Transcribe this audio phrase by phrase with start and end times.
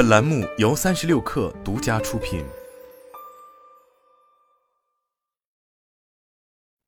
[0.00, 2.42] 本栏目由三十六氪独家出品。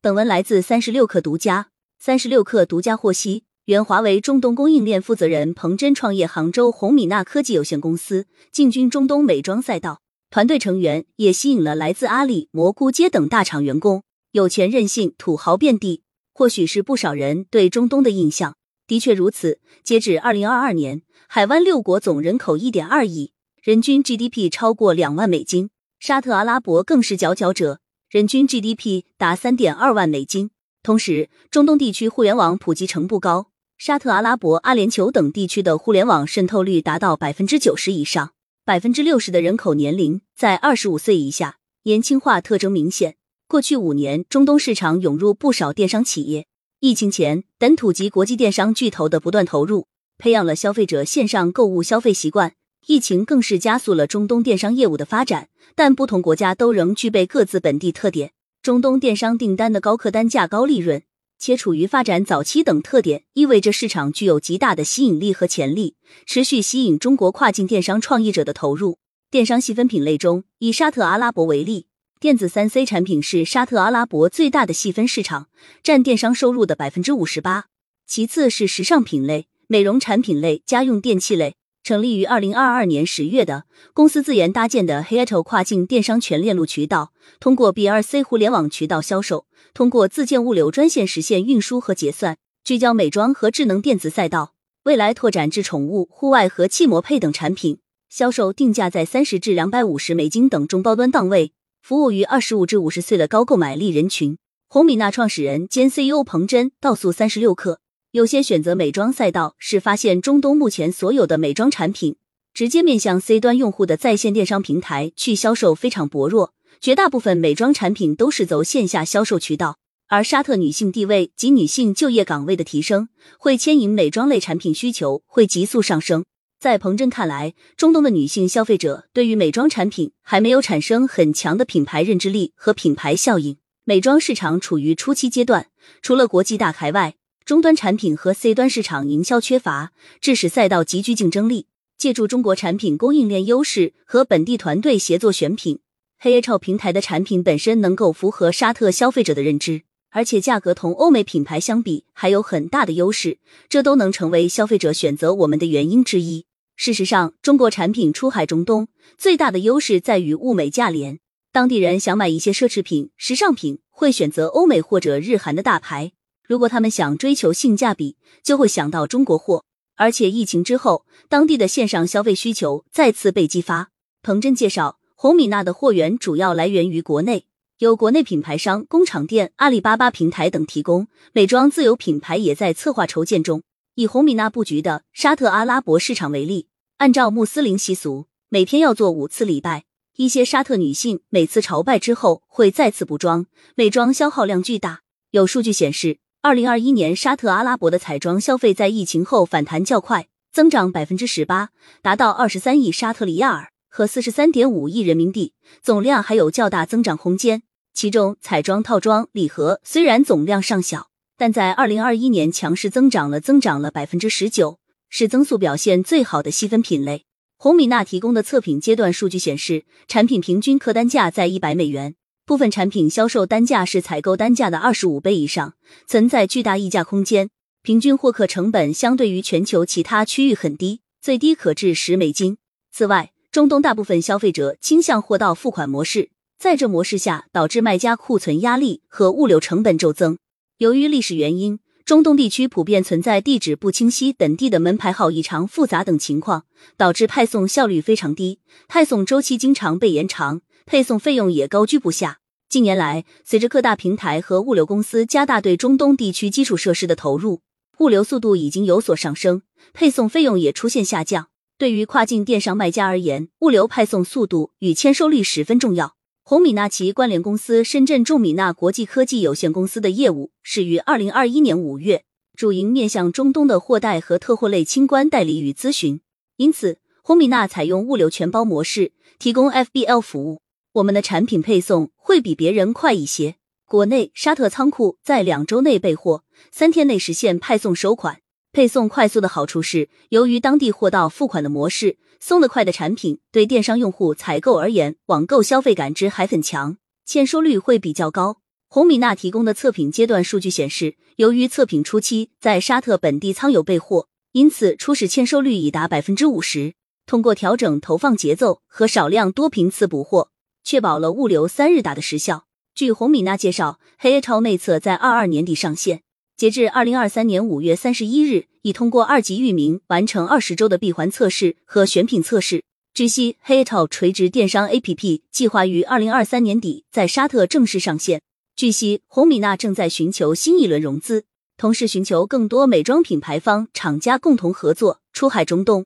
[0.00, 1.68] 本文来自三十六氪独家。
[1.98, 10.00] 三十六氪独家获悉，原华为中东供应链负责人彭真创业杭州红米娜科技有限公司，进军中东美妆赛道。
[10.30, 16.02] 团队成员也吸引了来自阿里、蘑菇街等大厂员工，有钱任性、土豪遍地，
[16.32, 18.56] 或许是不少人对中东的印象。
[18.86, 21.02] 的确如此，截止二零二二年，
[21.34, 25.70] 海湾六国总人口一点二亿，人均 GDP 超过两万美金。
[25.98, 27.80] 沙特阿拉伯更是佼佼者，
[28.10, 30.50] 人均 GDP 达三点二万美金。
[30.82, 33.46] 同时，中东地区互联网普及程度高，
[33.78, 38.32] 沙特阿拉伯、阿联酋等地区的互联网渗透率达到百分之九十以上，
[38.66, 43.16] 百分之六十的人口年龄在二十五岁以下，年轻化特征明显。
[43.48, 46.46] 过去五年，中东市场涌入不少电商企业。
[46.80, 49.86] 疫情前，本土及国际电商巨头的不断投入，
[50.22, 52.52] 培养了消费者线上购物消费习惯。
[52.86, 55.48] 疫情更是加速了中东电商业务的发展。
[55.74, 58.30] 但不同国家都仍具备各自本地特点。
[58.62, 61.02] 中东电商订单的高客单价、高利润，
[61.40, 68.98] 且处于发展早期等特点，意味着市场具有极大的吸引力和潜力，持续吸引中国跨境电商创业者的投入。
[69.28, 71.86] 电商细分品类中，以沙特阿拉伯为例。
[72.20, 75.48] 电子三 C 产品是沙特阿拉伯最大的细分市场，
[75.82, 77.64] 占电商收入的百分之五十八。
[78.06, 81.54] 其次是时尚品类、美容产品类、家用电器类。
[81.82, 94.52] 成立于二零二二年十月的公司自研搭建的 Hato 跨境电商全链路渠道，通过 B 二 C 互联网渠道销售，通过自建物流专线实现运输和结算，聚焦美妆和智能电子赛道。
[94.82, 97.78] 未来拓展至宠物、户外和汽摩配等产品，
[98.10, 101.54] 销售定价在三十至两百五十美金等中高端档位。
[101.80, 104.36] 服务于二十五至五十岁的高购买力人群。
[104.68, 107.78] 红米娜创始人兼 CEO 彭真告诉三十六氪，
[108.12, 112.16] 优先选择美妆赛道是发现中东目前所有的美妆产品
[112.52, 119.78] 直接面向 C 端用户的在线电商平台去销售非常薄弱，绝大部分美妆产品都是走线下销售渠道。
[120.08, 123.08] 而沙特女性地位及女性就业岗位的提升，
[123.38, 126.26] 会牵引美妆类产品需求会急速上升。
[126.60, 133.56] 在彭真看来，中东的女性消费者对于美妆产品还没有产生很强的品牌认知力和品牌效应。
[133.84, 135.68] 美妆市场处于初期阶段，
[136.02, 137.14] 除了国际大牌外，
[137.44, 141.66] 终端产品和 C 端市场营销缺乏，致使赛道极具竞争力。
[141.98, 145.78] 借助中国产品供应链优势和本地团队协作选品，
[146.18, 153.38] 黑 H 平台的产品本身能够符合沙特消费者的认知，而且价格同欧美品牌相比还有很大的优势，
[153.68, 156.46] 这都能成为消费者选择我们的原因之一。
[156.74, 161.20] 事实上，中国产品出海中东最大的优势在于物美价廉。
[161.52, 166.12] 当地人想买一些奢侈品、时尚品，会选择欧美或者日韩的大牌；
[166.52, 169.64] 如果他们想追求性价比，就会想到中国货。
[169.96, 173.88] 而且疫情之后，当地的线上消费需求再次被激发。
[174.22, 177.46] 彭真介绍，红米娜的货源主要来源于国内，
[177.78, 181.08] 由国内品牌商、工厂店、阿里巴巴平台等提供。
[181.32, 183.62] 美妆自有品牌也在策划筹建中。
[183.94, 186.66] 以红米娜布局的沙特阿拉伯市场为例，
[186.98, 189.84] 按照穆斯林习俗，每天要做五次礼拜。
[190.18, 195.00] 一些沙特女性每次朝拜之后会再次补妆，美妆消耗量巨大。
[195.30, 201.68] 有数据显示，二零二一年沙特阿拉伯的彩妆消费在疫情后反弹较快，增长百分之十八，
[202.02, 207.62] 达到二十三亿沙特里亚尔和四十三点五亿人民币，总量还有较大增长空间。
[207.94, 211.10] 其中，彩妆套装礼盒虽然总量尚小。
[211.38, 217.24] 但在二零二一年强势增长了，增长了百分之十九，是增速表现最好的细分品类。
[217.56, 222.16] 红米娜提供的测评阶段数据显示，产品平均客单价在一百美元，
[222.52, 225.72] 部分产品销售单价是采购单价的二十五倍以上，
[226.06, 227.48] 存在巨大溢价空间。
[227.82, 232.58] 平均获客成本相对于全球其他区域很低，最低可至十美金。
[232.92, 240.36] 此外，中东大部分消费者倾向货到付款模式，在这模式下，导致卖家库存压力和物流成本骤增。
[240.76, 246.66] 由于历史原因，中东地区普遍存在地址不清晰、本地的门牌号异常复杂等情况，
[246.98, 252.40] 导致派送效率非常低，派送周期经常被延长，配送费用也高居不下。
[252.72, 257.60] 近年来，随着各大平台和物流公司加大对中东地区基础设施的投入，
[257.98, 259.60] 物流速度已经有所上升，
[259.92, 261.48] 配送费用也出现下降。
[261.76, 266.14] 对于跨境电商卖家而言，物流派送速度与签收率十分重要。
[266.44, 272.24] 红米娜其关联公司深圳众米娜国际科技有限公司的业务始于二零二一年五月，
[272.56, 276.22] 主营面向中东的货代和特货类清关代理与咨询。
[276.56, 280.62] 因此，红米娜采用物流全包模式，提供 FBL 服务。
[280.94, 283.54] 我们的产品配送会比别人快一些。
[283.86, 288.40] 国内沙特仓库在两周内备货，三天内实现派送收款。
[288.72, 298.58] 配送快速的好处是，由于当地货到付款的模式，送得快的产品对电商用户采购而言，网购消费感知还很强，签收率会比较高。
[298.88, 306.92] 红米娜提供的测评阶段数据显示，由于测评初期在沙特本地仓有备货，因此初始签收率已达百分之五十。
[307.24, 310.50] 通过调整投放节奏和少量多频次补货，
[310.84, 312.64] 确保了物流三日达的时效。
[312.94, 316.22] 据红米娜介绍，黑超内测在二二年底上线，
[316.56, 322.84] 截至二零二三年五月三十一日，已通过二级域名完成二十周的闭环测试和选品测试。
[323.14, 328.42] 据悉，黑超垂直电商 APP 计划于二零二三年底在沙特正式上线。
[328.74, 331.44] 据悉，红米娜正在寻求新一轮融资，
[331.76, 336.04] 同时寻求更多美妆品牌方厂家共同合作出海中东。